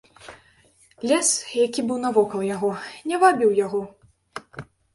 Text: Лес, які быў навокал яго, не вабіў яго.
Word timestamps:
Лес, 1.11 1.29
які 1.65 1.85
быў 1.91 2.01
навокал 2.07 2.41
яго, 2.55 2.73
не 3.11 3.23
вабіў 3.27 3.57
яго. 3.65 3.81